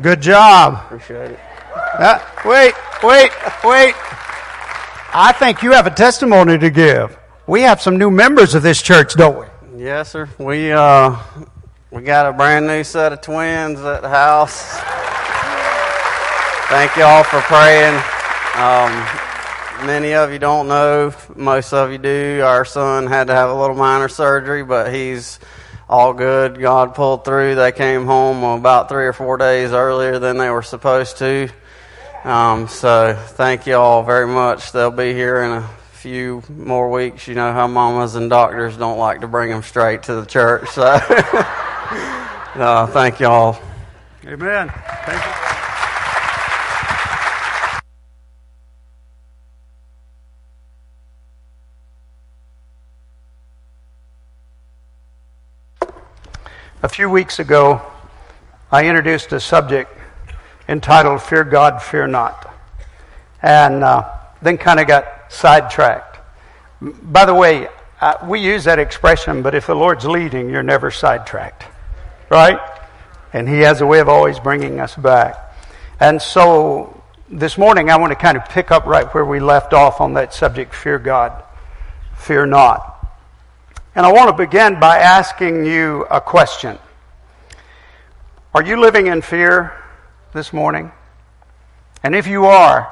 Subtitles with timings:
[0.00, 0.84] Good job.
[0.86, 1.40] Appreciate it.
[1.98, 3.30] Uh, wait, wait,
[3.62, 3.94] wait.
[5.14, 7.18] I think you have a testimony to give.
[7.46, 9.46] We have some new members of this church, don't we?
[9.84, 10.28] Yes, sir.
[10.38, 11.16] We uh,
[11.90, 14.80] we got a brand new set of twins at the house.
[16.70, 17.94] Thank you all for praying.
[18.54, 21.12] Um, many of you don't know.
[21.36, 22.40] Most of you do.
[22.42, 25.38] Our son had to have a little minor surgery, but he's
[25.92, 26.58] all good.
[26.58, 27.54] God pulled through.
[27.54, 31.50] They came home about three or four days earlier than they were supposed to.
[32.24, 34.72] Um, so thank you all very much.
[34.72, 37.28] They'll be here in a few more weeks.
[37.28, 40.70] You know how mamas and doctors don't like to bring them straight to the church.
[40.70, 40.82] So
[42.54, 43.60] uh, thank you all.
[44.26, 44.72] Amen.
[45.04, 45.51] Thank you.
[56.84, 57.80] A few weeks ago,
[58.72, 59.96] I introduced a subject
[60.68, 62.52] entitled Fear God, Fear Not,
[63.40, 66.18] and uh, then kind of got sidetracked.
[66.80, 67.68] By the way,
[68.00, 71.66] uh, we use that expression, but if the Lord's leading, you're never sidetracked,
[72.28, 72.58] right?
[73.32, 75.36] And He has a way of always bringing us back.
[76.00, 79.72] And so this morning, I want to kind of pick up right where we left
[79.72, 81.44] off on that subject fear God,
[82.16, 82.91] fear not.
[83.94, 86.78] And I want to begin by asking you a question.
[88.54, 89.72] Are you living in fear
[90.32, 90.90] this morning?
[92.02, 92.90] And if you are,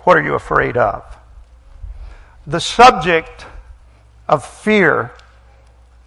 [0.00, 1.04] what are you afraid of?
[2.48, 3.46] The subject
[4.28, 5.12] of fear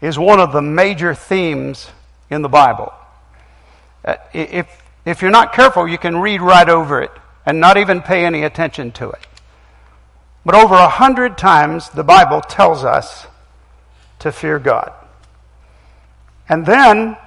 [0.02, 1.90] is one of the major themes
[2.30, 2.92] in the Bible.
[4.04, 4.68] Uh, if,
[5.06, 7.12] if you're not careful, you can read right over it
[7.46, 9.26] and not even pay any attention to it.
[10.46, 13.28] But over a hundred times, the Bible tells us
[14.20, 14.92] to fear God.
[16.48, 17.18] And then,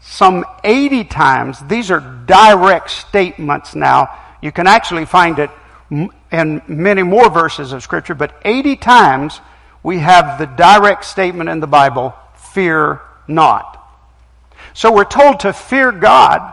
[0.00, 4.14] some 80 times, these are direct statements now.
[4.42, 5.50] You can actually find it
[5.90, 9.40] in many more verses of Scripture, but 80 times
[9.82, 13.74] we have the direct statement in the Bible fear not.
[14.74, 16.52] So we're told to fear God,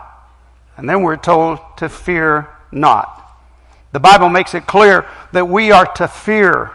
[0.76, 3.12] and then we're told to fear not.
[3.92, 6.72] The Bible makes it clear that we are to fear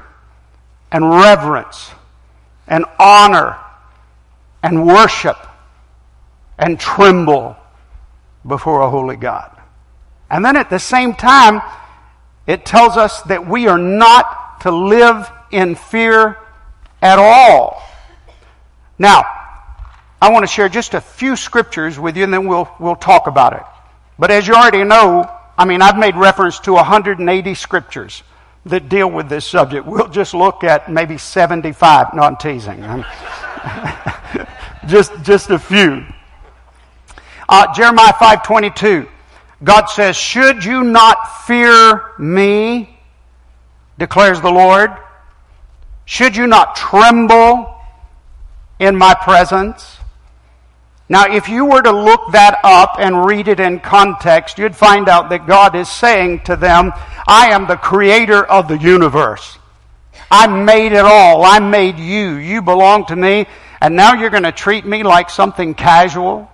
[0.91, 1.91] and reverence
[2.67, 3.57] and honor
[4.63, 5.37] and worship
[6.57, 7.55] and tremble
[8.47, 9.51] before a holy God.
[10.29, 11.61] And then at the same time,
[12.47, 16.37] it tells us that we are not to live in fear
[17.01, 17.81] at all.
[18.97, 19.23] Now,
[20.21, 23.27] I want to share just a few scriptures with you and then we'll, we'll talk
[23.27, 23.63] about it.
[24.19, 28.23] But as you already know, I mean, I've made reference to 180 scriptures
[28.65, 29.85] that deal with this subject.
[29.85, 32.13] We'll just look at maybe 75.
[32.13, 32.81] No, I'm teasing.
[34.87, 36.05] just, just a few.
[37.49, 39.07] Uh, Jeremiah 5.22.
[39.63, 42.99] God says, Should you not fear me,
[43.97, 44.91] declares the Lord?
[46.05, 47.73] Should you not tremble
[48.79, 49.97] in my presence?
[51.11, 55.09] Now, if you were to look that up and read it in context, you'd find
[55.09, 56.93] out that God is saying to them,
[57.27, 59.57] I am the creator of the universe.
[60.31, 61.43] I made it all.
[61.43, 62.35] I made you.
[62.35, 63.45] You belong to me.
[63.81, 66.49] And now you're going to treat me like something casual?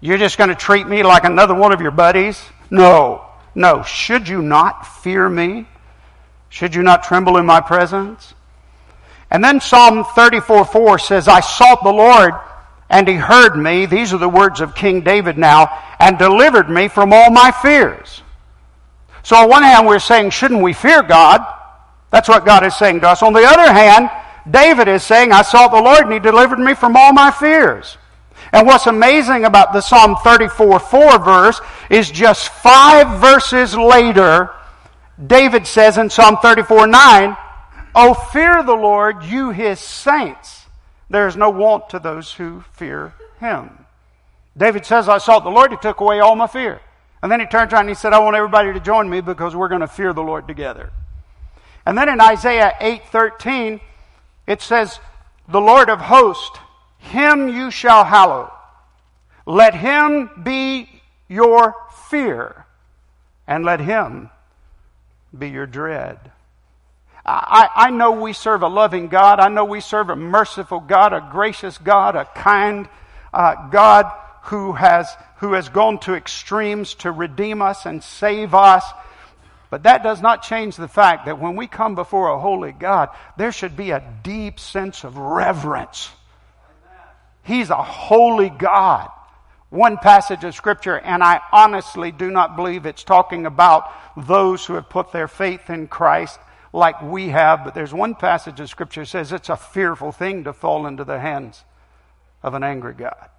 [0.00, 2.40] You're just going to treat me like another one of your buddies?
[2.70, 3.26] No.
[3.52, 3.82] No.
[3.82, 5.66] Should you not fear me?
[6.50, 8.32] Should you not tremble in my presence?
[9.28, 12.34] And then Psalm 34 4 says, I sought the Lord
[12.90, 16.88] and he heard me, these are the words of King David now, and delivered me
[16.88, 18.22] from all my fears.
[19.22, 21.44] So on one hand, we're saying, shouldn't we fear God?
[22.10, 23.22] That's what God is saying to us.
[23.22, 24.08] On the other hand,
[24.50, 27.98] David is saying, I sought the Lord and he delivered me from all my fears.
[28.52, 34.50] And what's amazing about the Psalm 34 4 verse is just five verses later,
[35.26, 37.36] David says in Psalm 34 9,
[37.94, 40.67] Oh, fear the Lord, you his saints
[41.10, 43.86] there is no want to those who fear him.
[44.56, 46.80] David says, I sought the Lord, he took away all my fear.
[47.22, 49.56] And then he turned around and he said, I want everybody to join me because
[49.56, 50.90] we're going to fear the Lord together.
[51.86, 53.80] And then in Isaiah 8:13,
[54.46, 55.00] it says,
[55.48, 56.58] The Lord of hosts
[56.98, 58.52] him you shall hallow.
[59.46, 60.88] Let him be
[61.28, 61.74] your
[62.10, 62.66] fear,
[63.46, 64.30] and let him
[65.36, 66.18] be your dread.
[67.28, 69.38] I, I know we serve a loving God.
[69.38, 72.88] I know we serve a merciful God, a gracious God, a kind
[73.34, 74.10] uh, God
[74.44, 78.84] who has, who has gone to extremes to redeem us and save us.
[79.68, 83.10] But that does not change the fact that when we come before a holy God,
[83.36, 86.10] there should be a deep sense of reverence.
[87.42, 89.10] He's a holy God.
[89.68, 94.74] One passage of Scripture, and I honestly do not believe it's talking about those who
[94.74, 96.38] have put their faith in Christ
[96.72, 100.44] like we have, but there's one passage of Scripture that says it's a fearful thing
[100.44, 101.64] to fall into the hands
[102.42, 103.30] of an angry God.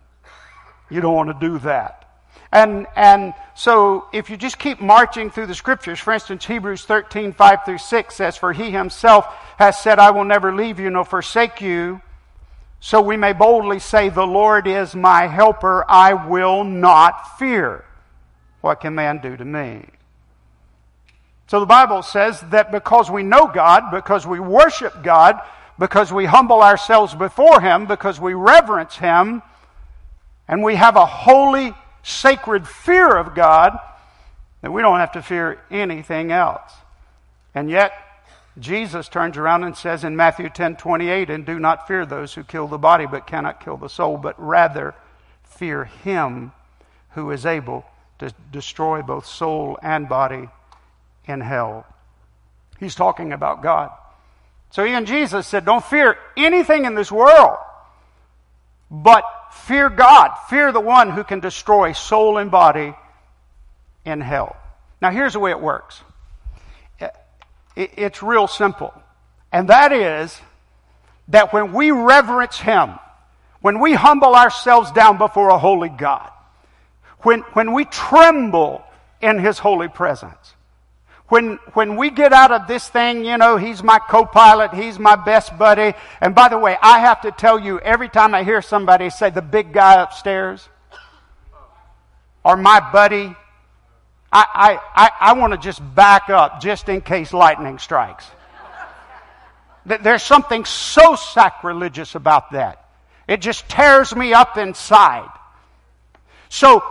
[0.90, 2.10] You don't want to do that.
[2.52, 7.34] And, and so if you just keep marching through the scriptures, for instance, Hebrews 13,
[7.34, 9.26] 5 through 6 says, For he himself
[9.58, 12.02] has said, I will never leave you nor forsake you.
[12.80, 17.86] So we may boldly say, The Lord is my helper, I will not fear.
[18.62, 19.86] What can man do to me?
[21.50, 25.42] So the Bible says that because we know God, because we worship God,
[25.80, 29.42] because we humble ourselves before Him, because we reverence Him,
[30.48, 31.74] and we have a holy,
[32.04, 33.80] sacred fear of God,
[34.62, 36.72] that we don't have to fear anything else.
[37.56, 37.94] And yet,
[38.60, 42.44] Jesus turns around and says in Matthew 10 28, and do not fear those who
[42.44, 44.94] kill the body but cannot kill the soul, but rather
[45.42, 46.52] fear Him
[47.14, 47.86] who is able
[48.20, 50.50] to destroy both soul and body
[51.30, 51.86] in hell.
[52.80, 53.92] He's talking about God.
[54.72, 57.58] So even Jesus said, Don't fear anything in this world,
[58.92, 60.36] but fear God.
[60.50, 62.94] Fear the one who can destroy soul and body
[64.06, 64.56] in hell.
[65.02, 66.02] Now, here's the way it works
[67.76, 68.94] it's real simple.
[69.52, 70.40] And that is
[71.30, 73.00] that when we reverence Him,
[73.62, 76.30] when we humble ourselves down before a holy God,
[77.20, 78.84] when, when we tremble
[79.22, 80.56] in His holy presence,
[81.30, 85.16] when, when we get out of this thing, you know, he's my co-pilot, he's my
[85.16, 85.94] best buddy.
[86.20, 89.30] And by the way, I have to tell you, every time I hear somebody say
[89.30, 90.68] the big guy upstairs,
[92.44, 93.36] or my buddy,
[94.32, 98.26] I, I, I, I want to just back up just in case lightning strikes.
[99.86, 102.86] There's something so sacrilegious about that.
[103.28, 105.30] It just tears me up inside.
[106.50, 106.84] So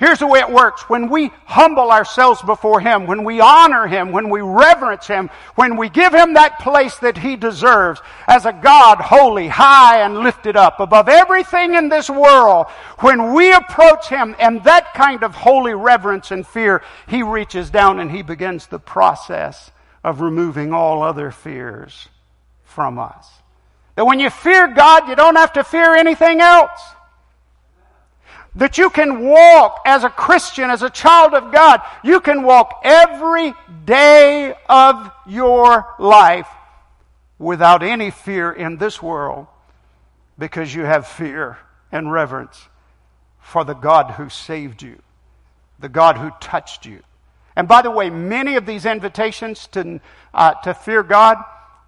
[0.00, 0.88] Here's the way it works.
[0.88, 5.76] When we humble ourselves before Him, when we honor Him, when we reverence Him, when
[5.76, 10.56] we give Him that place that He deserves as a God holy, high and lifted
[10.56, 12.68] up above everything in this world,
[13.00, 18.00] when we approach Him and that kind of holy reverence and fear, He reaches down
[18.00, 19.70] and He begins the process
[20.02, 22.08] of removing all other fears
[22.64, 23.28] from us.
[23.96, 26.80] That when you fear God, you don't have to fear anything else.
[28.56, 31.80] That you can walk as a Christian, as a child of God.
[32.02, 33.54] You can walk every
[33.84, 36.48] day of your life
[37.38, 39.46] without any fear in this world
[40.38, 41.58] because you have fear
[41.92, 42.68] and reverence
[43.40, 45.00] for the God who saved you,
[45.78, 47.00] the God who touched you.
[47.56, 50.00] And by the way, many of these invitations to,
[50.32, 51.38] uh, to fear God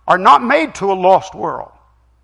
[0.06, 1.70] are not made to a lost world.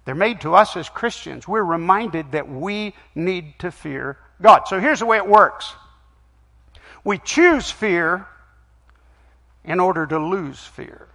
[0.05, 1.47] They're made to us as Christians.
[1.47, 4.69] We're reminded that we need to fear God.
[4.69, 5.75] So here's the way it works
[7.05, 8.27] we choose fear
[9.65, 11.09] in order to lose fear.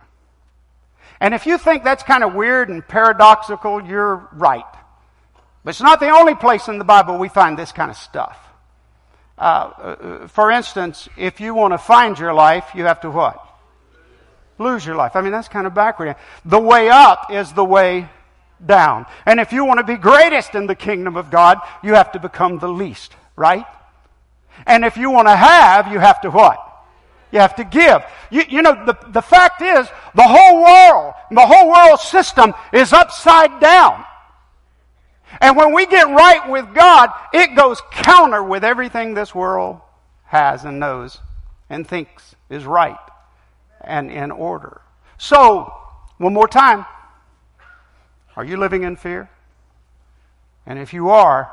[1.19, 4.65] And if you think that's kind of weird and paradoxical, you're right.
[5.63, 8.37] But it's not the only place in the Bible we find this kind of stuff.
[9.37, 13.39] Uh, uh for instance, if you want to find your life, you have to what?
[14.57, 15.15] Lose your life.
[15.15, 16.15] I mean, that's kind of backward.
[16.45, 18.09] The way up is the way
[18.65, 19.05] down.
[19.25, 22.19] And if you want to be greatest in the kingdom of God, you have to
[22.19, 23.65] become the least, right?
[24.65, 26.59] And if you want to have, you have to what?
[27.31, 28.03] You have to give.
[28.29, 32.93] You, you know, the, the fact is, the whole world, the whole world system is
[32.93, 34.05] upside down.
[35.41, 39.81] And when we get right with God, it goes counter with everything this world
[40.25, 41.19] has and knows
[41.69, 42.97] and thinks is right
[43.81, 44.81] and in order.
[45.17, 45.73] So,
[46.17, 46.85] one more time.
[48.35, 49.29] Are you living in fear?
[50.65, 51.51] And if you are,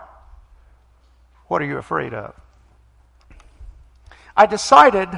[1.48, 2.34] what are you afraid of?
[4.36, 5.08] I decided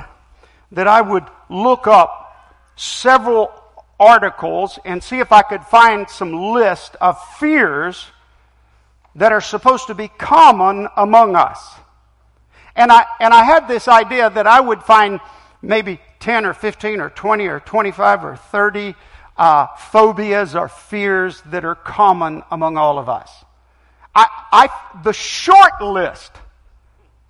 [0.73, 2.19] that I would look up
[2.77, 3.53] several
[4.01, 8.07] articles and see if I could find some list of fears
[9.15, 11.75] that are supposed to be common among us.
[12.75, 15.21] And I, and I had this idea that I would find
[15.61, 18.95] maybe 10 or 15 or 20 or 25 or 30
[19.37, 23.31] uh, phobias or fears that are common among all of us.
[24.15, 26.33] I, I, the short list,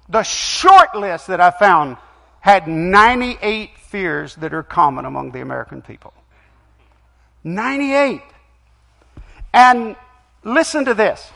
[0.08, 1.96] the short list that I found
[2.40, 6.12] had 98 fears that are common among the American people.
[7.44, 8.22] 98.
[9.54, 9.96] And
[10.42, 11.30] listen to this.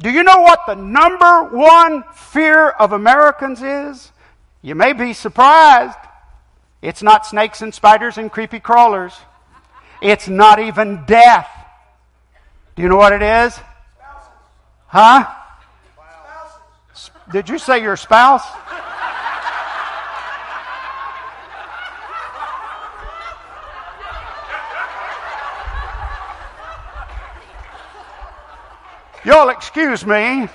[0.00, 4.10] Do you know what the number one fear of Americans is?
[4.62, 5.98] You may be surprised.
[6.80, 9.14] It's not snakes and spiders and creepy crawlers.
[10.02, 11.48] It's not even death.
[12.74, 13.58] Do you know what it is?
[14.88, 15.26] Huh?
[17.30, 18.44] Did you say your spouse?
[29.24, 30.48] You'll excuse me.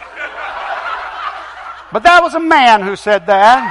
[1.93, 3.63] But that was a man who said that.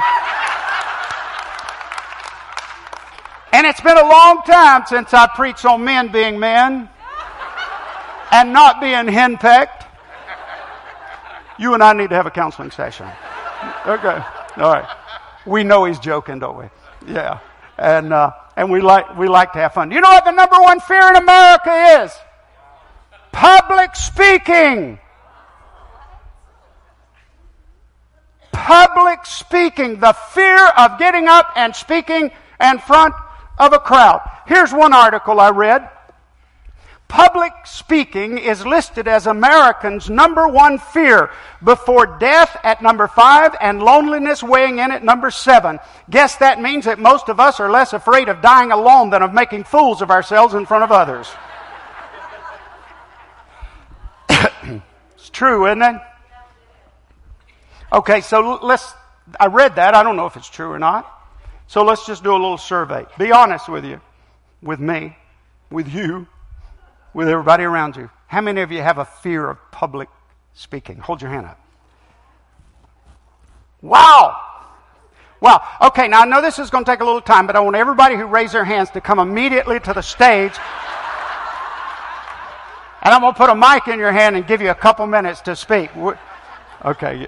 [3.57, 6.87] And it's been a long time since I preached on men being men
[8.31, 9.83] and not being henpecked.
[11.57, 13.07] You and I need to have a counseling session.
[13.87, 14.23] Okay.
[14.57, 14.87] All right.
[15.47, 16.65] We know he's joking, don't we?
[17.11, 17.39] Yeah.
[17.79, 19.89] And, uh, and we like, we like to have fun.
[19.89, 22.11] You know what the number one fear in America is?
[23.31, 24.99] Public speaking.
[28.51, 29.99] Public speaking.
[29.99, 32.29] The fear of getting up and speaking
[32.61, 33.15] in front
[33.57, 34.21] of a crowd.
[34.45, 35.89] Here's one article I read.
[37.07, 41.31] Public speaking is listed as Americans' number one fear
[41.63, 45.79] before death at number five and loneliness weighing in at number seven.
[46.09, 49.33] Guess that means that most of us are less afraid of dying alone than of
[49.33, 51.29] making fools of ourselves in front of others.
[55.15, 55.95] it's true, isn't it?
[57.93, 58.93] Okay, so let's,
[59.39, 59.95] I read that.
[59.95, 61.16] I don't know if it's true or not.
[61.67, 63.05] So let's just do a little survey.
[63.17, 64.01] Be honest with you,
[64.61, 65.15] with me,
[65.69, 66.27] with you
[67.17, 68.09] with everybody around you.
[68.27, 70.07] How many of you have a fear of public
[70.53, 70.99] speaking?
[70.99, 71.59] Hold your hand up.
[73.81, 74.37] Wow!
[75.41, 75.61] Wow.
[75.81, 77.75] Okay, now I know this is going to take a little time, but I want
[77.75, 80.53] everybody who raised their hands to come immediately to the stage.
[83.01, 85.07] and I'm going to put a mic in your hand and give you a couple
[85.07, 85.89] minutes to speak.
[86.85, 87.27] Okay.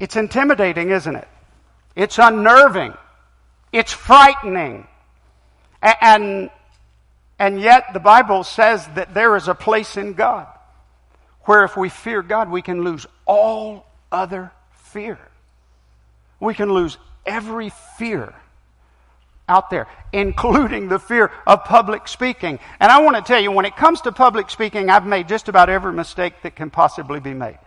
[0.00, 1.28] It's intimidating, isn't it?
[1.96, 2.94] It's unnerving.
[3.72, 4.86] It's frightening.
[5.82, 6.50] And,
[7.38, 10.46] and yet the Bible says that there is a place in God
[11.42, 15.18] where if we fear God, we can lose all other fear.
[16.40, 18.34] We can lose every fear
[19.48, 22.58] out there, including the fear of public speaking.
[22.80, 25.48] And I want to tell you, when it comes to public speaking, I've made just
[25.48, 27.58] about every mistake that can possibly be made.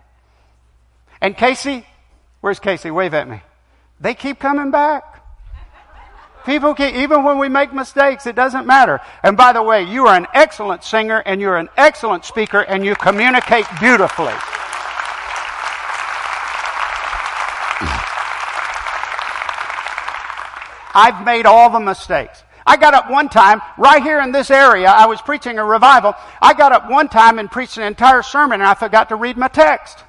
[1.19, 1.85] And Casey,
[2.41, 2.91] where's Casey?
[2.91, 3.41] Wave at me.
[3.99, 5.11] They keep coming back.
[6.45, 8.99] People can, even when we make mistakes, it doesn't matter.
[9.21, 12.83] And by the way, you are an excellent singer and you're an excellent speaker and
[12.83, 14.33] you communicate beautifully.
[20.93, 22.43] I've made all the mistakes.
[22.65, 26.13] I got up one time, right here in this area, I was preaching a revival.
[26.41, 29.37] I got up one time and preached an entire sermon and I forgot to read
[29.37, 30.03] my text.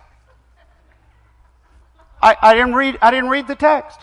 [2.23, 3.99] I, I didn't read, I didn't read the text.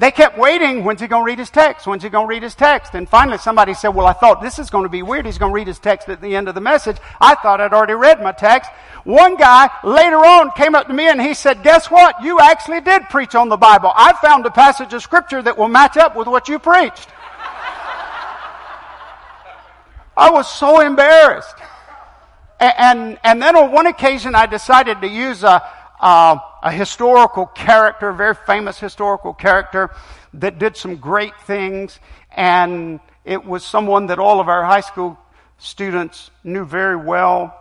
[0.00, 0.82] They kept waiting.
[0.82, 1.86] When's he going to read his text?
[1.86, 2.94] When's he going to read his text?
[2.94, 5.26] And finally somebody said, well, I thought this is going to be weird.
[5.26, 6.96] He's going to read his text at the end of the message.
[7.20, 8.70] I thought I'd already read my text.
[9.04, 12.22] One guy later on came up to me and he said, guess what?
[12.22, 13.92] You actually did preach on the Bible.
[13.94, 17.08] I found a passage of scripture that will match up with what you preached.
[20.16, 21.56] I was so embarrassed.
[22.58, 25.62] And, and, and, then on one occasion I decided to use a,
[26.00, 29.90] uh, a historical character, a very famous historical character
[30.34, 31.98] that did some great things.
[32.30, 35.18] And it was someone that all of our high school
[35.58, 37.56] students knew very well.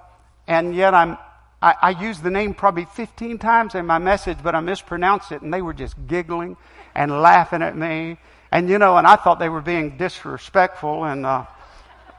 [0.48, 1.18] And yet I'm,
[1.62, 5.42] I, I used the name probably 15 times in my message, but I mispronounced it.
[5.42, 6.58] And they were just giggling
[6.96, 8.18] and laughing at me.
[8.52, 11.46] And you know, and I thought they were being disrespectful and, uh,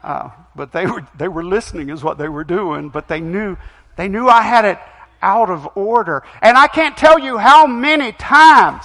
[0.01, 3.57] uh, but they were, they were listening is what they were doing, but they knew,
[3.97, 4.79] they knew I had it
[5.21, 6.23] out of order.
[6.41, 8.83] And I can't tell you how many times,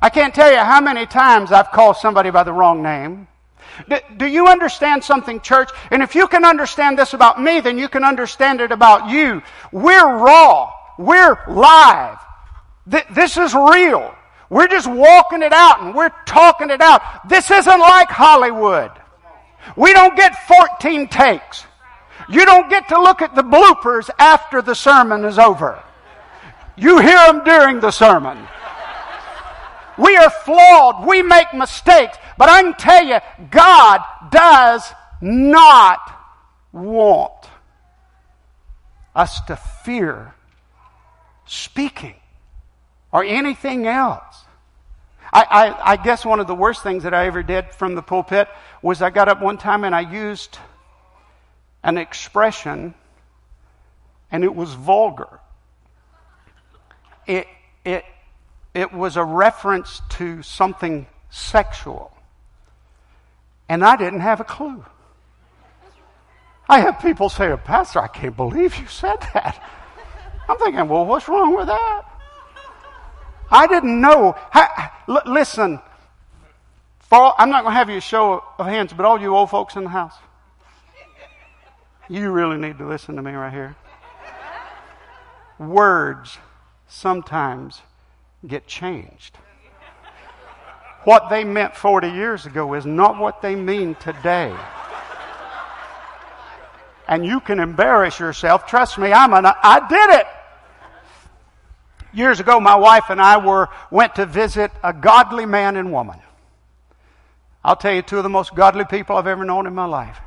[0.00, 3.28] I can't tell you how many times I've called somebody by the wrong name.
[4.16, 5.70] Do you understand something, church?
[5.90, 9.42] And if you can understand this about me, then you can understand it about you.
[9.72, 10.72] We're raw.
[10.98, 12.18] We're live.
[12.86, 14.14] This is real.
[14.50, 17.28] We're just walking it out and we're talking it out.
[17.28, 18.90] This isn't like Hollywood.
[19.76, 21.64] We don't get 14 takes.
[22.30, 25.82] You don't get to look at the bloopers after the sermon is over.
[26.76, 28.38] You hear them during the sermon.
[29.98, 31.06] We are flawed.
[31.06, 32.16] We make mistakes.
[32.38, 33.18] But I can tell you,
[33.50, 35.98] God does not
[36.72, 37.48] want
[39.14, 40.32] us to fear
[41.46, 42.14] speaking
[43.12, 44.44] or anything else.
[45.32, 48.02] I, I, I, guess one of the worst things that I ever did from the
[48.02, 48.48] pulpit
[48.82, 50.58] was I got up one time and I used
[51.82, 52.94] an expression
[54.30, 55.40] and it was vulgar.
[57.26, 57.46] It,
[57.84, 58.04] it,
[58.74, 62.12] it was a reference to something sexual.
[63.68, 64.84] And I didn't have a clue.
[66.68, 69.60] I have people say, Pastor, I can't believe you said that.
[70.48, 72.02] I'm thinking, well, what's wrong with that?
[73.50, 74.36] I didn't know.
[75.26, 75.80] Listen,
[77.10, 79.76] all, I'm not going to have you show of hands, but all you old folks
[79.76, 80.14] in the house,
[82.10, 83.76] you really need to listen to me right here.
[85.60, 86.38] Words
[86.88, 87.82] sometimes
[88.44, 89.38] get changed.
[91.04, 94.54] What they meant 40 years ago is not what they mean today.
[97.06, 98.66] And you can embarrass yourself.
[98.66, 100.26] Trust me, I'm an, I did it.
[102.12, 106.18] Years ago, my wife and I were, went to visit a godly man and woman.
[107.64, 110.18] I'll tell you, two of the most godly people I've ever known in my life.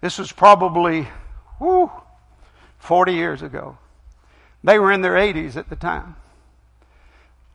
[0.00, 1.08] This was probably,
[1.58, 1.90] whoo,
[2.78, 3.78] 40 years ago.
[4.62, 6.16] They were in their 80s at the time.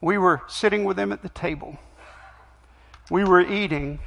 [0.01, 1.77] We were sitting with them at the table.
[3.09, 3.99] We were eating,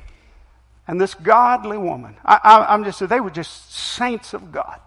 [0.86, 4.80] and this godly woman, I, am just, they were just saints of God.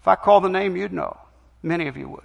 [0.00, 1.18] If I call the name, you'd know.
[1.62, 2.24] Many of you would.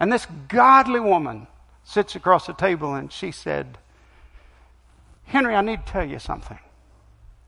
[0.00, 1.46] And this godly woman
[1.84, 3.78] sits across the table and she said,
[5.24, 6.58] Henry, I need to tell you something.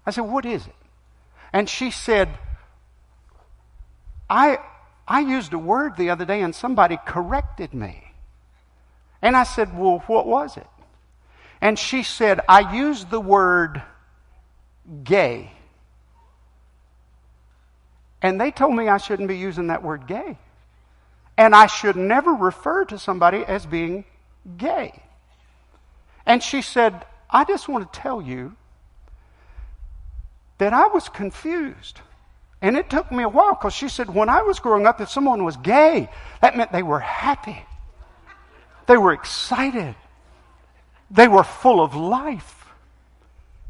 [0.06, 0.75] I said, What is it?
[1.52, 2.28] And she said,
[4.28, 4.59] I,
[5.07, 8.12] I used a word the other day and somebody corrected me.
[9.23, 10.67] And I said, Well, what was it?
[11.61, 13.83] And she said, I used the word
[15.02, 15.52] gay.
[18.23, 20.38] And they told me I shouldn't be using that word gay.
[21.37, 24.04] And I should never refer to somebody as being
[24.56, 25.02] gay.
[26.26, 28.56] And she said, I just want to tell you
[30.58, 32.00] that I was confused.
[32.60, 35.08] And it took me a while because she said, when I was growing up, if
[35.08, 36.10] someone was gay,
[36.42, 37.64] that meant they were happy.
[38.86, 39.94] They were excited.
[41.10, 42.66] They were full of life.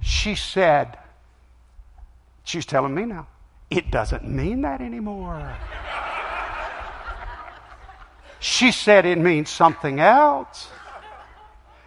[0.00, 0.98] She said,
[2.44, 3.26] she's telling me now,
[3.68, 5.56] it doesn't mean that anymore.
[8.40, 10.68] She said it means something else.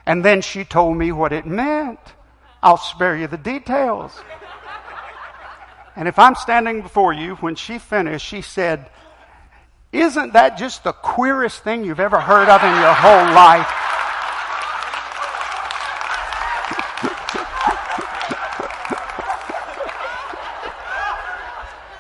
[0.05, 1.99] And then she told me what it meant.
[2.61, 4.19] I'll spare you the details.
[5.95, 8.89] And if I'm standing before you, when she finished, she said,
[9.91, 13.67] Isn't that just the queerest thing you've ever heard of in your whole life?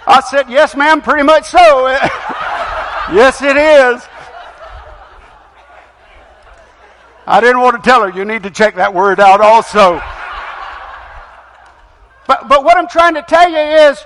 [0.07, 1.87] I said, Yes, ma'am, pretty much so.
[3.13, 4.07] yes, it is.
[7.27, 10.01] I didn't want to tell her, you need to check that word out also.
[12.31, 14.01] But, but what I'm trying to tell you is,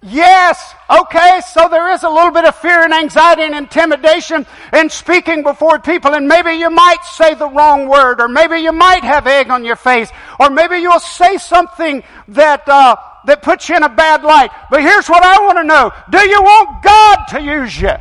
[0.00, 4.88] yes, okay, so there is a little bit of fear and anxiety and intimidation in
[4.88, 9.02] speaking before people, and maybe you might say the wrong word, or maybe you might
[9.02, 13.74] have egg on your face, or maybe you'll say something that, uh, that puts you
[13.74, 14.52] in a bad light.
[14.70, 15.90] But here's what I want to know.
[16.10, 17.94] Do you want God to use you?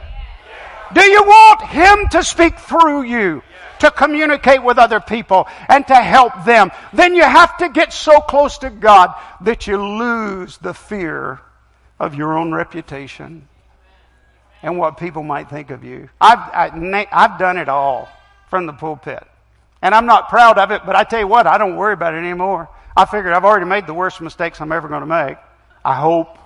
[0.94, 3.42] Do you want Him to speak through you?
[3.80, 6.72] To communicate with other people and to help them.
[6.94, 11.42] Then you have to get so close to God that you lose the fear
[12.00, 13.48] of your own reputation
[14.62, 16.10] and what people might think of you.
[16.20, 18.10] I've, I, I've done it all
[18.50, 19.24] from the pulpit.
[19.82, 22.16] And I'm not proud of it, but I tell you what, I don't worry about
[22.16, 22.70] it anymore.
[22.98, 25.38] I figured I've already made the worst mistakes I'm ever going to make.
[25.84, 26.38] I hope.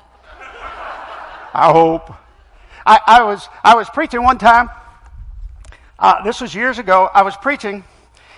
[1.53, 2.13] I hope.
[2.85, 4.69] I, I, was, I was preaching one time.
[5.99, 7.09] Uh, this was years ago.
[7.13, 7.83] I was preaching,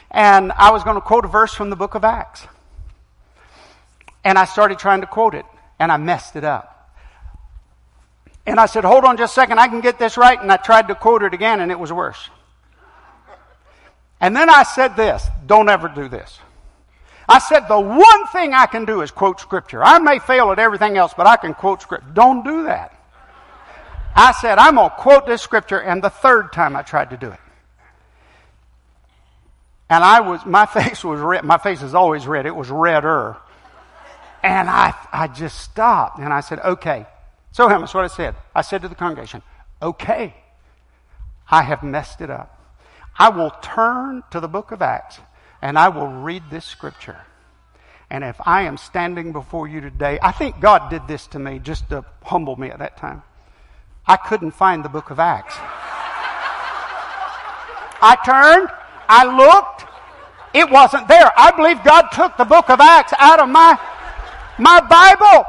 [0.09, 2.47] and I was going to quote a verse from the book of Acts.
[4.23, 5.45] And I started trying to quote it,
[5.79, 6.67] and I messed it up.
[8.47, 10.41] And I said, Hold on just a second, I can get this right.
[10.41, 12.29] And I tried to quote it again, and it was worse.
[14.19, 16.39] And then I said this don't ever do this.
[17.29, 19.83] I said, the one thing I can do is quote Scripture.
[19.83, 22.09] I may fail at everything else, but I can quote Scripture.
[22.13, 22.97] Don't do that.
[24.15, 27.17] I said, I'm going to quote this scripture, and the third time I tried to
[27.17, 27.39] do it.
[29.91, 31.43] And I was, my face was red.
[31.43, 32.45] My face is always red.
[32.45, 33.35] It was redder.
[34.41, 37.05] And I, I just stopped and I said, okay.
[37.51, 38.35] So, that's what I said.
[38.55, 39.41] I said to the congregation,
[39.81, 40.33] okay,
[41.49, 42.57] I have messed it up.
[43.19, 45.19] I will turn to the book of Acts
[45.61, 47.19] and I will read this scripture.
[48.09, 51.59] And if I am standing before you today, I think God did this to me
[51.59, 53.23] just to humble me at that time.
[54.07, 55.55] I couldn't find the book of Acts.
[58.03, 58.69] I turned,
[59.11, 59.85] I looked,
[60.53, 61.29] it wasn't there.
[61.37, 63.77] I believe God took the book of Acts out of my,
[64.57, 65.45] my Bible.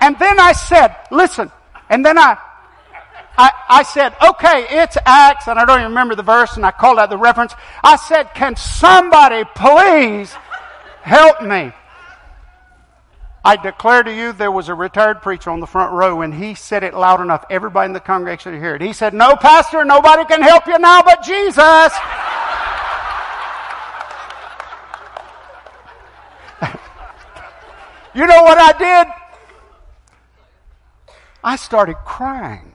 [0.00, 1.50] And then I said, listen,
[1.88, 2.36] and then I,
[3.38, 6.72] I, I, said, okay, it's Acts, and I don't even remember the verse, and I
[6.72, 7.54] called out the reference.
[7.84, 10.34] I said, can somebody please
[11.06, 11.70] Help me.
[13.44, 16.56] I declare to you there was a retired preacher on the front row and he
[16.56, 18.82] said it loud enough everybody in the congregation to hear it.
[18.82, 21.92] He said, No, Pastor, nobody can help you now but Jesus.
[28.16, 29.12] You know what I did?
[31.44, 32.72] I started crying.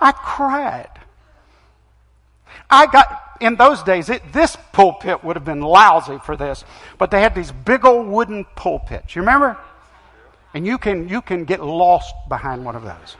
[0.00, 0.90] I cried.
[2.68, 6.64] I got in those days, it, this pulpit would have been lousy for this,
[6.96, 9.16] but they had these big old wooden pulpits.
[9.16, 9.58] You remember?
[10.54, 13.16] And you can, you can get lost behind one of those.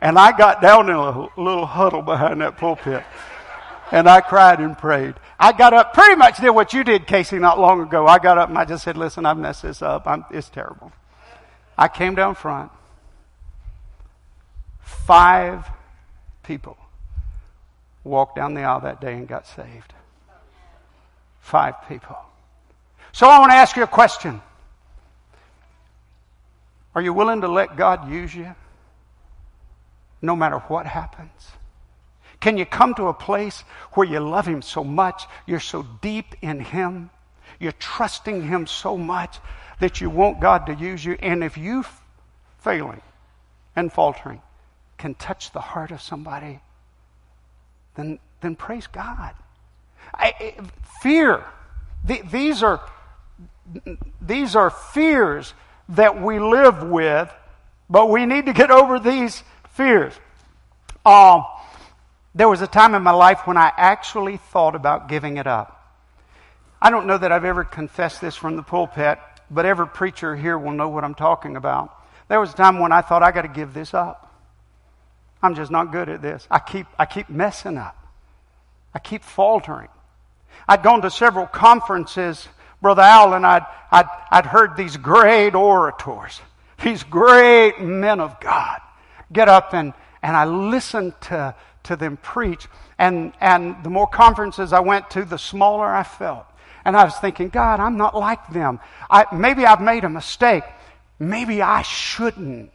[0.00, 3.04] And I got down in a little huddle behind that pulpit.
[3.90, 5.14] And I cried and prayed.
[5.38, 8.06] I got up, pretty much did what you did, Casey, not long ago.
[8.06, 10.06] I got up and I just said, listen, I've messed this up.
[10.06, 10.92] I'm, it's terrible.
[11.76, 12.70] I came down front.
[14.80, 15.66] Five
[16.42, 16.76] people
[18.04, 19.94] walked down the aisle that day and got saved.
[21.40, 22.16] Five people.
[23.12, 24.40] So I want to ask you a question.
[26.94, 28.54] Are you willing to let God use you
[30.20, 31.30] no matter what happens?
[32.40, 33.60] Can you come to a place
[33.92, 37.10] where you love Him so much, you're so deep in Him,
[37.58, 39.38] you're trusting Him so much
[39.80, 41.16] that you want God to use you?
[41.20, 41.84] And if you
[42.58, 43.02] failing
[43.74, 44.40] and faltering
[44.98, 46.60] can touch the heart of somebody,
[47.96, 49.34] then, then praise God.
[50.14, 50.54] I,
[51.02, 51.44] fear.
[52.04, 52.80] The, these, are,
[54.20, 55.54] these are fears
[55.90, 57.32] that we live with,
[57.90, 60.12] but we need to get over these fears.
[61.04, 61.44] Um,
[62.38, 65.74] there was a time in my life when I actually thought about giving it up.
[66.80, 69.18] I don't know that I've ever confessed this from the pulpit,
[69.50, 71.92] but every preacher here will know what I'm talking about.
[72.28, 74.32] There was a time when I thought I got to give this up.
[75.42, 76.46] I'm just not good at this.
[76.48, 77.96] I keep, I keep messing up.
[78.94, 79.88] I keep faltering.
[80.68, 82.46] I'd gone to several conferences,
[82.80, 86.40] Brother Al, and I'd, I'd, I'd heard these great orators,
[86.84, 88.78] these great men of God
[89.32, 91.54] get up and, and I listened to,
[91.84, 92.66] to them preach.
[92.98, 96.46] And, and the more conferences I went to, the smaller I felt.
[96.84, 98.80] And I was thinking, God, I'm not like them.
[99.10, 100.64] I, maybe I've made a mistake.
[101.18, 102.72] Maybe I shouldn't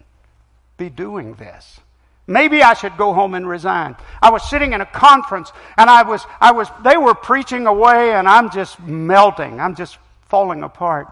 [0.77, 1.79] be doing this.
[2.25, 3.95] Maybe I should go home and resign.
[4.21, 8.13] I was sitting in a conference and I was, I was, they were preaching away
[8.13, 9.59] and I'm just melting.
[9.59, 9.97] I'm just
[10.29, 11.07] falling apart.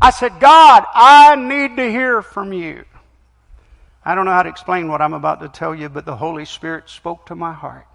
[0.00, 2.84] I said, God, I need to hear from you.
[4.04, 6.44] I don't know how to explain what I'm about to tell you, but the Holy
[6.44, 7.86] Spirit spoke to my heart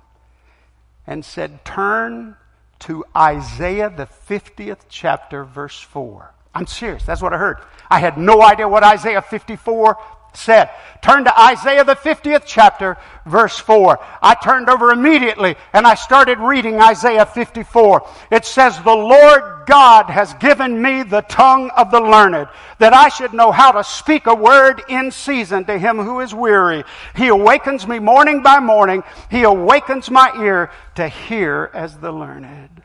[1.05, 2.37] and said, Turn
[2.79, 6.33] to Isaiah, the 50th chapter, verse 4.
[6.53, 7.03] I'm serious.
[7.03, 7.57] That's what I heard.
[7.89, 9.97] I had no idea what Isaiah 54
[10.33, 10.69] said.
[11.01, 13.99] Turn to Isaiah the 50th chapter, verse 4.
[14.21, 18.07] I turned over immediately and I started reading Isaiah 54.
[18.31, 22.47] It says, The Lord God has given me the tongue of the learned,
[22.79, 26.33] that I should know how to speak a word in season to him who is
[26.33, 26.83] weary.
[27.15, 29.03] He awakens me morning by morning.
[29.29, 32.81] He awakens my ear to hear as the learned.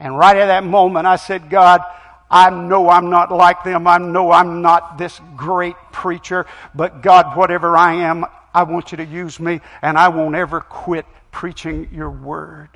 [0.00, 1.82] And right at that moment, I said, God,
[2.30, 3.86] I know I'm not like them.
[3.86, 6.46] I know I'm not this great preacher.
[6.74, 10.60] But God, whatever I am, I want you to use me, and I won't ever
[10.60, 12.68] quit preaching your word.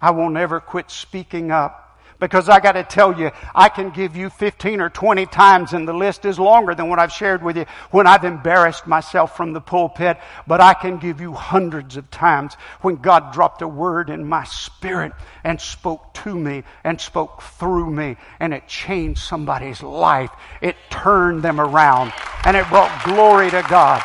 [0.00, 1.89] I won't ever quit speaking up.
[2.20, 5.88] Because I got to tell you, I can give you 15 or 20 times, and
[5.88, 9.52] the list is longer than what I've shared with you when I've embarrassed myself from
[9.52, 10.18] the pulpit.
[10.46, 14.44] But I can give you hundreds of times when God dropped a word in my
[14.44, 20.30] spirit and spoke to me and spoke through me, and it changed somebody's life.
[20.60, 22.12] It turned them around,
[22.44, 24.02] and it brought glory to God.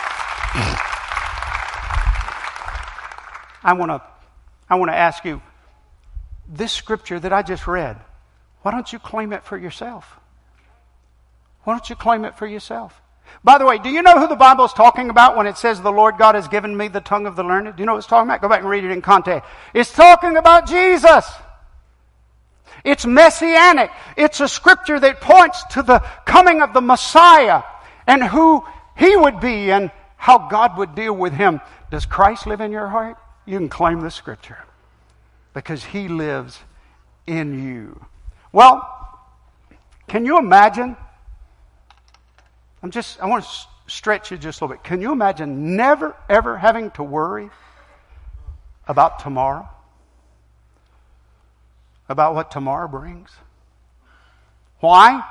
[3.61, 4.01] I want to
[4.69, 5.41] I want to ask you
[6.47, 7.99] this scripture that I just read,
[8.65, 10.17] why don't you claim it for yourself?
[11.65, 12.99] Why don't you claim it for yourself?
[13.43, 15.79] By the way, do you know who the Bible is talking about when it says
[15.79, 17.75] the Lord God has given me the tongue of the learned?
[17.75, 18.41] Do you know what it's talking about?
[18.41, 19.47] Go back and read it in context.
[19.75, 21.29] It's talking about Jesus.
[22.83, 23.91] It's messianic.
[24.17, 27.61] It's a scripture that points to the coming of the Messiah
[28.07, 28.65] and who
[28.97, 31.61] he would be and how God would deal with him.
[31.91, 33.17] Does Christ live in your heart?
[33.45, 34.63] You can claim the scripture
[35.53, 36.61] because He lives
[37.27, 38.07] in you.
[38.55, 38.89] Well,
[40.07, 40.95] can you imagine?
[42.81, 43.49] I'm just, I want to
[43.87, 44.83] stretch you just a little bit.
[44.85, 47.49] Can you imagine never, ever having to worry
[48.87, 49.67] about tomorrow?
[52.07, 53.29] About what tomorrow brings?
[54.79, 55.21] Why?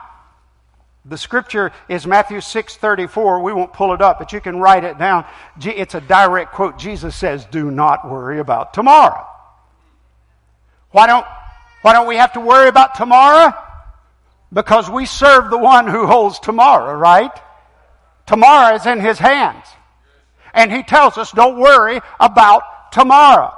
[1.06, 3.42] The scripture is Matthew 6:34.
[3.42, 5.24] We won't pull it up, but you can write it down.
[5.62, 6.76] It's a direct quote.
[6.76, 9.26] Jesus says, "Do not worry about tomorrow."
[10.90, 11.26] Why don't
[11.84, 13.52] why don't we have to worry about tomorrow?
[14.50, 17.30] Because we serve the one who holds tomorrow, right?
[18.24, 19.66] Tomorrow is in his hands.
[20.54, 23.52] And he tells us, don't worry about tomorrow.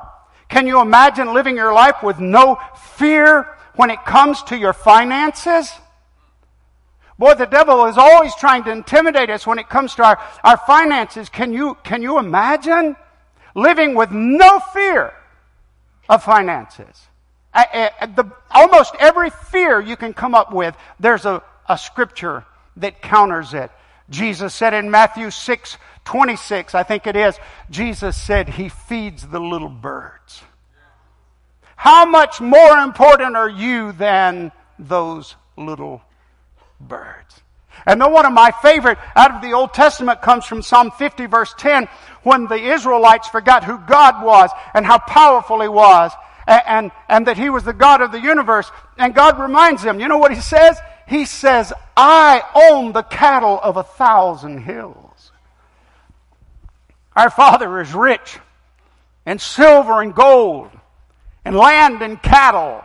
[0.49, 2.59] Can you imagine living your life with no
[2.97, 5.71] fear when it comes to your finances?
[7.21, 10.57] Boy, the devil is always trying to intimidate us when it comes to our, our
[10.57, 11.29] finances.
[11.29, 12.97] Can you, can you imagine
[13.55, 15.15] living with no fear
[16.09, 17.07] of finances?
[17.57, 22.45] The, almost every fear you can come up with, there's a, a scripture
[22.77, 23.71] that counters it.
[24.11, 27.37] Jesus said in Matthew 6 26, I think it is,
[27.69, 30.41] Jesus said, He feeds the little birds.
[31.75, 36.03] How much more important are you than those little
[36.81, 37.41] birds.
[37.85, 41.27] And then one of my favorite out of the Old Testament comes from Psalm 50
[41.27, 41.89] verse 10
[42.23, 46.13] when the Israelites forgot who God was and how powerful He was
[46.47, 48.71] and, and, that He was the God of the universe.
[48.99, 50.79] And God reminds him, you know what He says?
[51.09, 55.33] He says, I own the cattle of a thousand hills.
[57.15, 58.39] Our Father is rich
[59.25, 60.71] in silver and gold
[61.45, 62.85] and land and cattle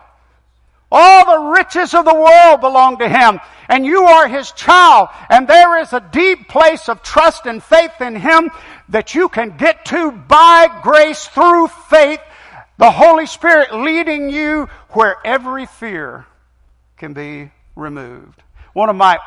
[0.91, 5.47] all the riches of the world belong to Him, and you are His child, and
[5.47, 8.51] there is a deep place of trust and faith in Him
[8.89, 12.19] that you can get to by grace through faith,
[12.81, 16.25] the Holy Spirit leading you where every fear
[16.97, 18.41] can be removed.
[18.73, 19.19] One of my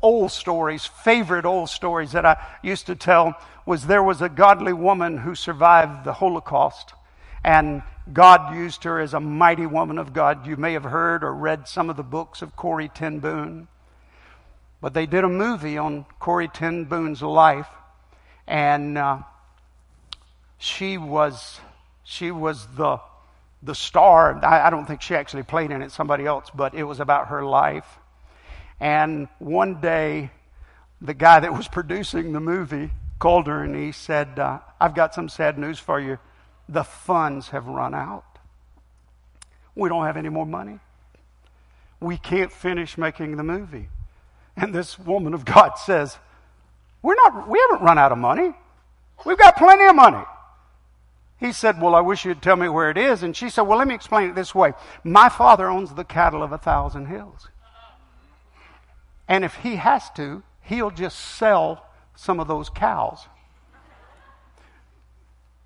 [0.00, 3.34] old stories, favorite old stories that I used to tell,
[3.66, 6.94] was there was a godly woman who survived the Holocaust,
[7.44, 10.46] and God used her as a mighty woman of God.
[10.46, 13.68] You may have heard or read some of the books of Corrie Ten Boom.
[14.80, 17.68] But they did a movie on Corrie Ten Boom's life,
[18.46, 19.18] and uh,
[20.56, 21.60] she was
[22.04, 23.00] she was the
[23.62, 24.44] the star.
[24.44, 26.50] I, I don't think she actually played in it; somebody else.
[26.54, 27.98] But it was about her life.
[28.80, 30.30] And one day,
[31.00, 35.14] the guy that was producing the movie called her and he said, uh, "I've got
[35.14, 36.18] some sad news for you."
[36.68, 38.24] the funds have run out.
[39.74, 40.78] We don't have any more money.
[42.00, 43.88] We can't finish making the movie.
[44.56, 46.16] And this woman of God says,
[47.02, 48.52] We're not, we haven't run out of money.
[49.24, 50.24] We've got plenty of money.
[51.44, 53.22] He said, Well, I wish you'd tell me where it is.
[53.22, 54.72] And she said, Well, let me explain it this way.
[55.04, 57.50] My father owns the cattle of a thousand hills.
[59.28, 61.84] And if he has to, he'll just sell
[62.16, 63.26] some of those cows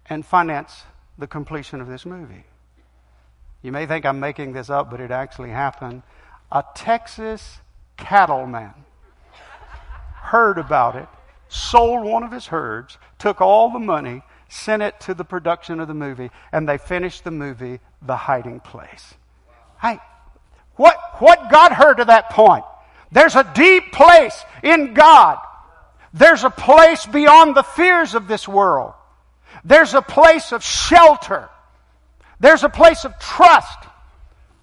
[0.06, 0.82] and finance
[1.16, 2.46] the completion of this movie.
[3.62, 6.02] You may think I'm making this up, but it actually happened.
[6.50, 7.60] A Texas
[7.96, 8.74] cattleman
[10.22, 11.06] heard about it,
[11.48, 15.88] sold one of his herds, took all the money, sent it to the production of
[15.88, 19.14] the movie, and they finished the movie, The Hiding Place.
[19.80, 19.98] Hey,
[20.76, 22.64] what, what got her to that point?
[23.12, 25.38] There's a deep place in God.
[26.12, 28.94] There's a place beyond the fears of this world.
[29.64, 31.48] There's a place of shelter.
[32.40, 33.78] There's a place of trust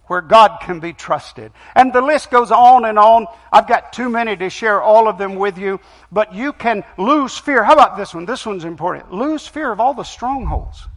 [0.07, 1.51] where God can be trusted.
[1.75, 3.27] And the list goes on and on.
[3.51, 5.79] I've got too many to share all of them with you,
[6.11, 7.63] but you can lose fear.
[7.63, 8.25] How about this one?
[8.25, 9.11] This one's important.
[9.11, 10.87] Lose fear of all the strongholds.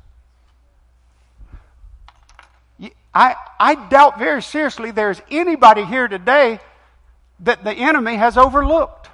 [3.15, 6.61] I, I doubt very seriously there's anybody here today
[7.41, 9.09] that the enemy has overlooked.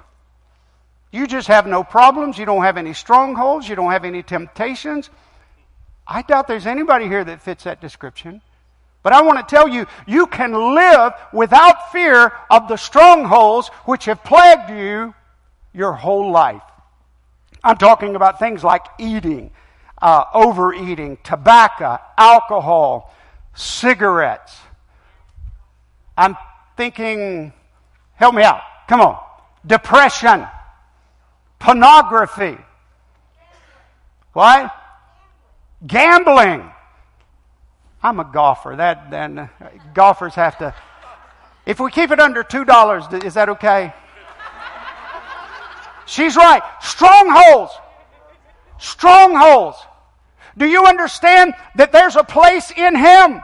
[1.11, 2.37] You just have no problems.
[2.37, 3.69] You don't have any strongholds.
[3.69, 5.09] You don't have any temptations.
[6.05, 8.41] I doubt there's anybody here that fits that description.
[9.05, 14.05] But I want to tell you, you can live without fear of the strongholds which
[14.05, 15.13] have plagued you
[15.73, 16.63] your whole life.
[17.63, 19.51] I'm talking about things like eating,
[20.01, 23.13] uh, overeating, tobacco, alcohol,
[23.53, 24.57] cigarettes.
[26.17, 26.35] I'm
[26.75, 27.53] thinking,
[28.15, 28.61] help me out.
[28.87, 29.23] Come on.
[29.67, 30.47] Depression
[31.59, 32.57] pornography.
[34.33, 34.75] What?
[35.85, 36.71] Gambling.
[38.05, 38.75] I'm a golfer.
[38.75, 39.49] That then uh,
[39.95, 40.75] golfers have to.
[41.65, 43.93] If we keep it under two dollars, is that okay?
[46.05, 46.61] She's right.
[46.83, 47.73] Strongholds.
[48.77, 49.77] Strongholds.
[50.55, 53.41] Do you understand that there's a place in Him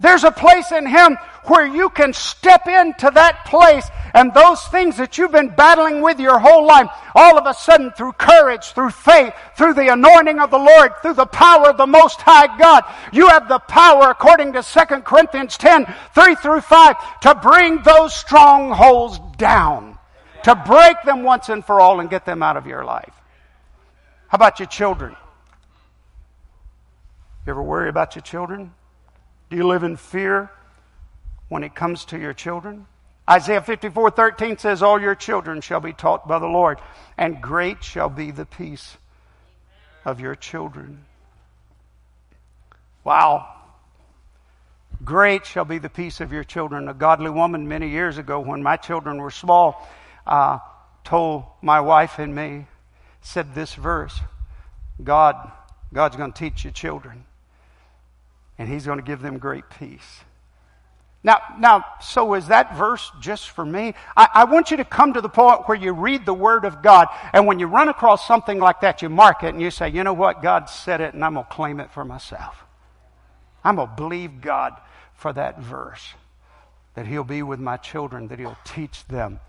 [0.00, 4.96] There's a place in Him where you can step into that place and those things
[4.98, 8.90] that you've been battling with your whole life, all of a sudden through courage, through
[8.90, 12.84] faith, through the anointing of the Lord, through the power of the Most High God,
[13.12, 18.14] you have the power, according to 2 Corinthians 10, 3 through 5, to bring those
[18.14, 19.98] strongholds down,
[20.44, 23.14] to break them once and for all and get them out of your life.
[24.28, 25.16] How about your children?
[27.46, 28.74] You ever worry about your children?
[29.50, 30.50] Do you live in fear
[31.48, 32.86] when it comes to your children?
[33.28, 36.78] Isaiah 54 13 says, All your children shall be taught by the Lord,
[37.16, 38.96] and great shall be the peace
[40.04, 41.04] of your children.
[43.04, 43.54] Wow.
[45.04, 46.88] Great shall be the peace of your children.
[46.88, 49.86] A godly woman many years ago, when my children were small,
[50.26, 50.58] uh,
[51.04, 52.66] told my wife and me,
[53.20, 54.18] said this verse
[55.02, 55.52] God,
[55.92, 57.24] God's going to teach your children
[58.58, 60.20] and he's going to give them great peace.
[61.24, 63.94] Now, now, so is that verse just for me?
[64.16, 66.80] I, I, want you to come to the point where you read the Word of
[66.80, 69.88] God, and when you run across something like that, you mark it and you say,
[69.88, 70.42] you know what?
[70.42, 72.64] God said it, and I'm going to claim it for myself.
[73.64, 74.74] I'm going to believe God
[75.14, 76.14] for that verse,
[76.94, 79.40] that He'll be with my children, that He'll teach them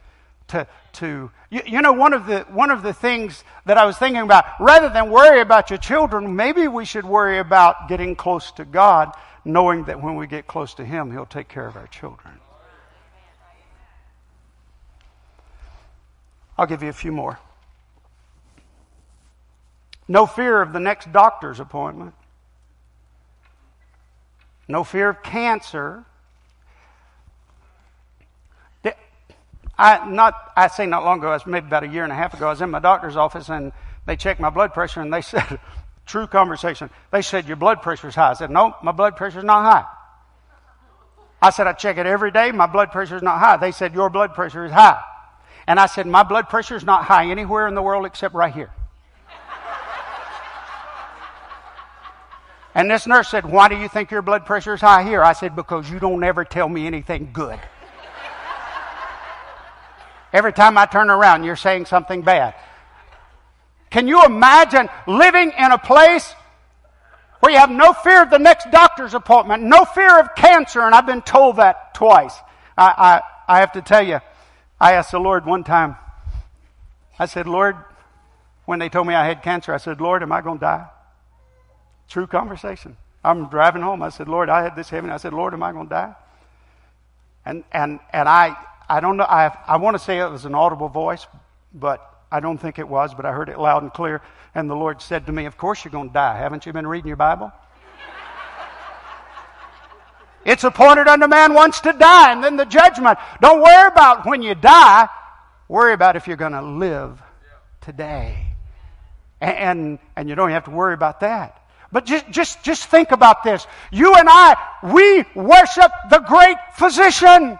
[0.50, 3.98] to, to you, you, know one of the one of the things that I was
[3.98, 8.52] thinking about rather than worry about your children maybe we should worry about getting close
[8.54, 9.12] to God
[9.46, 12.34] knowing that when we get close to him he'll take care of our children.
[16.58, 17.40] I'll give you a few more.
[20.10, 22.14] No fear of the next doctor's appointment.
[24.68, 26.06] No fear of cancer
[29.80, 32.34] I not I say not long ago, was maybe about a year and a half
[32.34, 33.72] ago, I was in my doctor's office and
[34.06, 35.60] they checked my blood pressure and they said,
[36.06, 36.90] true conversation.
[37.12, 38.32] They said your blood pressure is high.
[38.32, 39.86] I said, no, my blood pressure is not high.
[41.42, 42.52] I said I check it every day.
[42.52, 43.56] My blood pressure is not high.
[43.56, 45.02] They said your blood pressure is high,
[45.66, 48.54] and I said my blood pressure is not high anywhere in the world except right
[48.54, 48.72] here.
[52.76, 55.24] And this nurse said, Why do you think your blood pressure is high here?
[55.24, 57.60] I said, Because you don't ever tell me anything good.
[60.32, 62.56] Every time I turn around, you're saying something bad.
[63.90, 66.34] Can you imagine living in a place
[67.40, 70.82] where you have no fear of the next doctor's appointment, no fear of cancer?
[70.82, 72.36] And I've been told that twice.
[72.78, 74.20] I, I, I have to tell you,
[74.80, 75.96] I asked the Lord one time,
[77.18, 77.76] I said, Lord,
[78.66, 80.88] when they told me I had cancer, I said, Lord, am I going to die?
[82.08, 82.96] True conversation.
[83.24, 84.02] I'm driving home.
[84.02, 85.10] I said, Lord, I had this heaven.
[85.10, 86.16] I said, Lord, am I going to die?
[87.46, 88.56] And, and, and I,
[88.90, 89.24] I don't know.
[89.24, 91.28] I, I want to say it was an audible voice,
[91.74, 94.22] but I don't think it was, but I heard it loud and clear.
[94.56, 96.38] And the Lord said to me, Of course you're going to die.
[96.38, 97.52] Haven't you been reading your Bible?
[100.46, 103.20] it's appointed unto man once to die, and then the judgment.
[103.42, 105.08] Don't worry about when you die.
[105.68, 107.22] Worry about if you're going to live
[107.82, 108.48] today.
[109.40, 111.62] And, and, and you don't have to worry about that.
[111.92, 113.66] But just, just, just think about this.
[113.92, 117.58] You and I, we worship the great physician.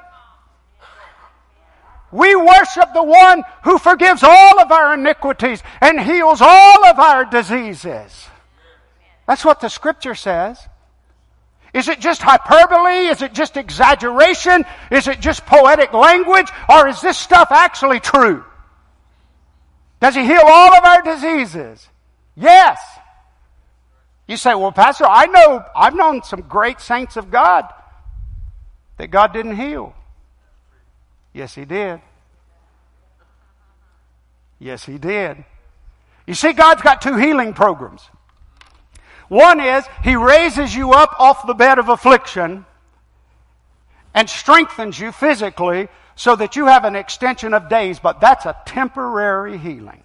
[2.12, 7.26] We worship the one who forgives all of our iniquities and heals all of our
[7.26, 8.28] diseases.
[9.28, 10.60] That's what the scripture says.
[11.74, 13.08] Is it just hyperbole?
[13.08, 14.66] Is it just exaggeration?
[14.90, 16.50] Is it just poetic language?
[16.68, 18.44] Or is this stuff actually true?
[20.00, 21.88] Does he heal all of our diseases?
[22.36, 22.80] Yes.
[24.28, 27.66] You say, well, Pastor, I know, I've known some great saints of God
[28.98, 29.94] that God didn't heal.
[31.40, 32.02] Yes, he did.
[34.60, 35.46] Yes, he did.
[36.28, 38.02] You see, God's got two healing programs.
[39.30, 42.66] One is he raises you up off the bed of affliction
[44.14, 48.58] and strengthens you physically so that you have an extension of days, but that's a
[48.66, 50.04] temporary healing.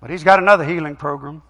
[0.00, 1.44] But he's got another healing program.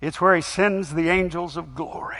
[0.00, 2.16] It's where he sends the angels of glory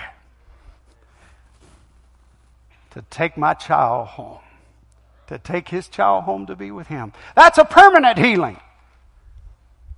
[2.95, 4.38] to take my child home,
[5.26, 7.12] to take his child home to be with him.
[7.34, 8.57] That's a permanent healing.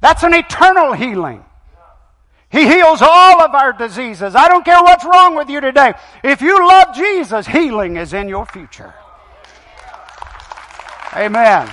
[0.01, 1.45] That's an eternal healing.
[2.49, 4.35] He heals all of our diseases.
[4.35, 5.93] I don't care what's wrong with you today.
[6.25, 8.95] If you love Jesus, healing is in your future.
[11.15, 11.73] Amen.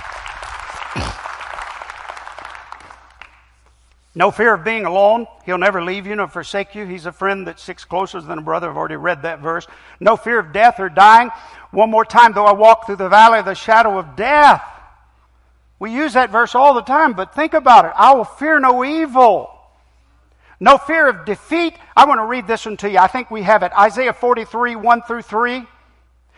[4.14, 5.26] No fear of being alone.
[5.44, 6.86] He'll never leave you nor forsake you.
[6.86, 8.70] He's a friend that sticks closer than a brother.
[8.70, 9.66] I've already read that verse.
[9.98, 11.30] No fear of death or dying.
[11.72, 14.62] One more time, though I walk through the valley of the shadow of death.
[15.80, 17.92] We use that verse all the time, but think about it.
[17.96, 19.50] I will fear no evil.
[20.60, 21.74] No fear of defeat.
[21.96, 22.98] I want to read this one to you.
[22.98, 23.72] I think we have it.
[23.76, 25.66] Isaiah 43, 1 through 3.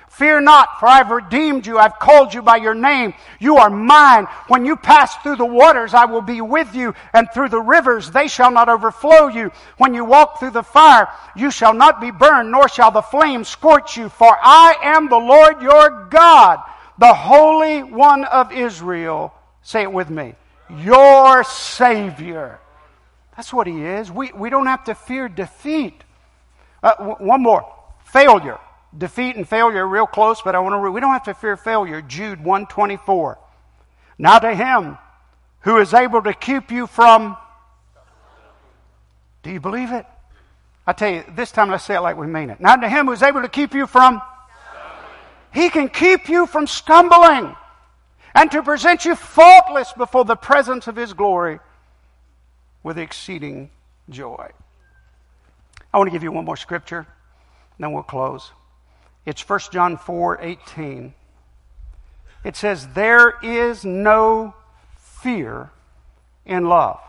[0.09, 1.79] Fear not, for I've redeemed you.
[1.79, 3.13] I've called you by your name.
[3.39, 4.27] You are mine.
[4.49, 8.11] When you pass through the waters, I will be with you, and through the rivers,
[8.11, 9.51] they shall not overflow you.
[9.77, 13.45] When you walk through the fire, you shall not be burned, nor shall the flame
[13.45, 14.09] scorch you.
[14.09, 16.61] For I am the Lord your God,
[16.97, 19.35] the Holy One of Israel.
[19.63, 20.35] Say it with me.
[20.71, 22.59] Your Savior.
[23.37, 24.11] That's what He is.
[24.11, 26.05] We, we don't have to fear defeat.
[26.83, 27.71] Uh, w- one more
[28.05, 28.59] failure
[28.97, 30.91] defeat and failure are real close, but I want to read.
[30.91, 32.03] We don't have to fear failure.
[32.03, 33.39] Jude 124.
[34.19, 34.99] Now to him
[35.61, 37.37] who is able to keep you from.
[39.43, 40.07] Do you believe it?
[40.87, 42.61] I tell you, this time let's say it like we mean it.
[42.61, 44.23] Now to him who is able to keep you from.
[45.53, 47.57] He can keep you from stumbling
[48.35, 51.59] and to present you faultless before the presence of his glory
[52.83, 53.71] with exceeding
[54.11, 54.51] joy.
[55.93, 57.07] I want to give you one more scripture,
[57.79, 58.53] then we'll close.
[59.27, 61.13] It's 1 John 4 18.
[62.45, 64.55] It says, There is no
[64.97, 65.71] fear
[66.47, 67.01] in love,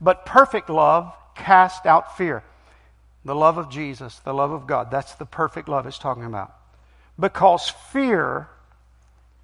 [0.00, 2.44] but perfect love casts out fear.
[3.24, 6.54] The love of Jesus, the love of God, that's the perfect love it's talking about.
[7.18, 8.48] Because fear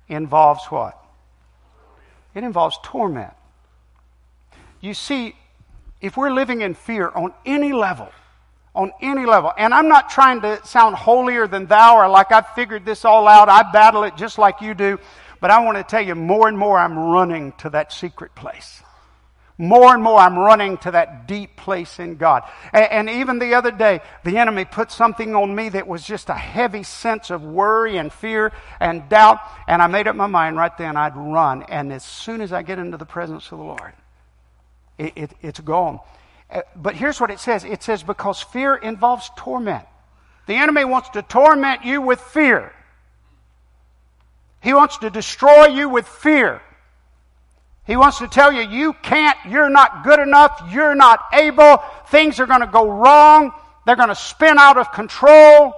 [0.08, 1.02] involves what?
[2.34, 3.32] It involves torment.
[4.80, 5.34] You see,
[6.00, 8.10] if we're living in fear on any level,
[8.74, 9.52] on any level.
[9.56, 13.28] And I'm not trying to sound holier than thou or like I've figured this all
[13.28, 13.48] out.
[13.48, 14.98] I battle it just like you do.
[15.40, 18.82] But I want to tell you more and more I'm running to that secret place.
[19.56, 22.42] More and more I'm running to that deep place in God.
[22.72, 26.28] And, and even the other day, the enemy put something on me that was just
[26.28, 29.38] a heavy sense of worry and fear and doubt.
[29.68, 31.62] And I made up my mind right then I'd run.
[31.64, 33.92] And as soon as I get into the presence of the Lord,
[34.98, 36.00] it, it, it's gone.
[36.50, 39.84] Uh, but here's what it says it says, because fear involves torment.
[40.46, 42.72] The enemy wants to torment you with fear.
[44.60, 46.60] He wants to destroy you with fear.
[47.86, 52.40] He wants to tell you, you can't, you're not good enough, you're not able, things
[52.40, 53.52] are going to go wrong,
[53.84, 55.74] they're going to spin out of control.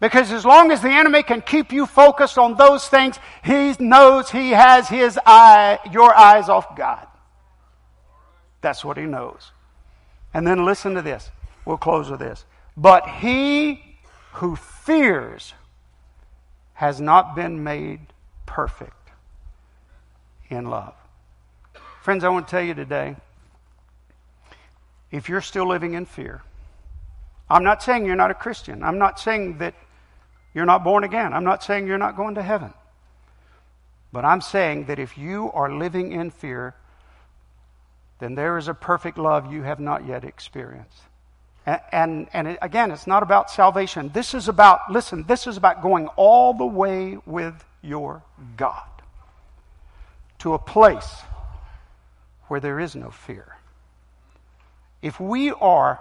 [0.00, 4.28] Because as long as the enemy can keep you focused on those things, he knows
[4.28, 7.06] he has his eye, your eyes off God.
[8.62, 9.52] That's what he knows.
[10.32, 11.30] And then listen to this.
[11.66, 12.46] We'll close with this.
[12.76, 13.82] But he
[14.34, 15.52] who fears
[16.74, 18.00] has not been made
[18.46, 19.10] perfect
[20.48, 20.94] in love.
[22.02, 23.16] Friends, I want to tell you today
[25.10, 26.42] if you're still living in fear,
[27.50, 28.82] I'm not saying you're not a Christian.
[28.82, 29.74] I'm not saying that
[30.54, 31.34] you're not born again.
[31.34, 32.72] I'm not saying you're not going to heaven.
[34.12, 36.74] But I'm saying that if you are living in fear,
[38.22, 41.02] then there is a perfect love you have not yet experienced.
[41.66, 44.10] And, and, and it, again, it's not about salvation.
[44.14, 48.22] This is about, listen, this is about going all the way with your
[48.56, 48.86] God
[50.38, 51.22] to a place
[52.46, 53.56] where there is no fear.
[55.00, 56.00] If we are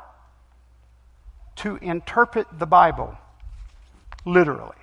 [1.58, 3.18] to interpret the Bible
[4.26, 4.76] literally,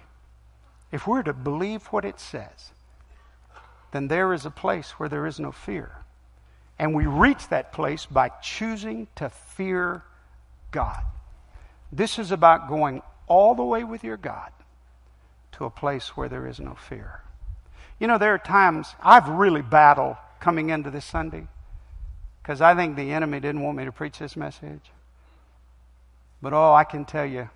[0.91, 2.72] if we're to believe what it says,
[3.93, 5.93] then there is a place where there is no fear.
[6.79, 10.03] And we reach that place by choosing to fear
[10.70, 11.03] God.
[11.91, 14.53] This is about going all the way with your God
[15.53, 17.20] to a place where there is no fear.
[17.99, 21.47] You know, there are times I've really battled coming into this Sunday
[22.43, 24.93] because I think the enemy didn't want me to preach this message.
[26.41, 27.51] But oh, I can tell you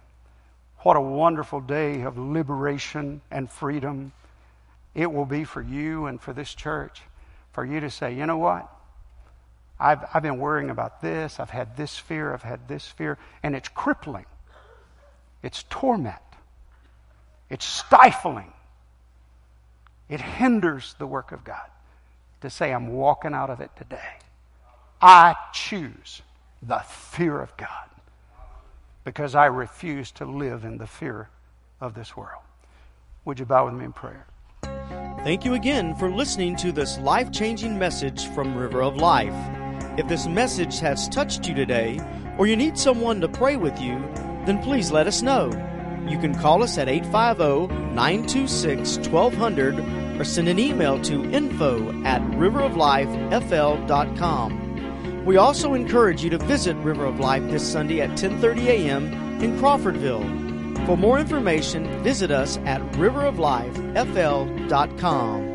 [0.78, 4.12] what a wonderful day of liberation and freedom
[4.94, 7.02] it will be for you and for this church
[7.52, 8.68] for you to say, you know what?
[9.82, 11.40] I've, I've been worrying about this.
[11.40, 12.32] I've had this fear.
[12.32, 13.18] I've had this fear.
[13.42, 14.26] And it's crippling.
[15.42, 16.16] It's torment.
[17.50, 18.52] It's stifling.
[20.08, 21.68] It hinders the work of God
[22.42, 24.18] to say, I'm walking out of it today.
[25.00, 26.22] I choose
[26.62, 27.88] the fear of God
[29.04, 31.28] because I refuse to live in the fear
[31.80, 32.42] of this world.
[33.24, 34.26] Would you bow with me in prayer?
[35.24, 39.34] Thank you again for listening to this life changing message from River of Life.
[39.96, 41.98] If this message has touched you today,
[42.38, 44.02] or you need someone to pray with you,
[44.46, 45.50] then please let us know.
[46.08, 52.22] You can call us at 850 926 1200 or send an email to info at
[52.32, 55.24] riveroflifefl.com.
[55.24, 59.12] We also encourage you to visit River of Life this Sunday at 10:30 a.m.
[59.40, 60.26] in Crawfordville.
[60.86, 65.51] For more information, visit us at riveroflifefl.com.